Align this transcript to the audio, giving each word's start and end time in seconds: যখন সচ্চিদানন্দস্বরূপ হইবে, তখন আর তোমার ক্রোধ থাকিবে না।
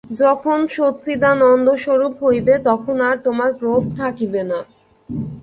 যখন 0.19 0.59
সচ্চিদানন্দস্বরূপ 0.75 2.13
হইবে, 2.23 2.53
তখন 2.67 2.95
আর 3.07 3.15
তোমার 3.25 3.49
ক্রোধ 3.59 3.83
থাকিবে 3.99 4.41
না। 4.51 4.59